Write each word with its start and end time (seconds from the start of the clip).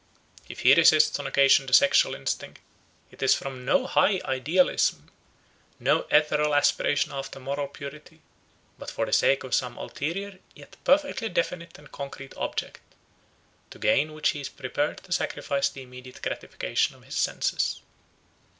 If 0.49 0.61
he 0.61 0.73
resists 0.73 1.19
on 1.19 1.27
occasion 1.27 1.67
the 1.67 1.73
sexual 1.75 2.15
instinct, 2.15 2.59
it 3.11 3.21
is 3.21 3.35
from 3.35 3.63
no 3.65 3.85
high 3.85 4.19
idealism, 4.25 5.11
no 5.79 6.07
ethereal 6.09 6.55
aspiration 6.55 7.11
after 7.11 7.39
moral 7.39 7.67
purity, 7.67 8.23
but 8.79 8.89
for 8.89 9.05
the 9.05 9.13
sake 9.13 9.43
of 9.43 9.53
some 9.53 9.77
ulterior 9.77 10.39
yet 10.55 10.75
perfectly 10.85 11.29
definite 11.29 11.77
and 11.77 11.91
concrete 11.91 12.35
object, 12.35 12.79
to 13.69 13.77
gain 13.77 14.13
which 14.15 14.29
he 14.29 14.41
is 14.41 14.49
prepared 14.49 15.03
to 15.03 15.11
sacrifice 15.11 15.69
the 15.69 15.83
immediate 15.83 16.19
gratification 16.23 16.95
of 16.95 17.03
his 17.03 17.15
senses. 17.15 17.81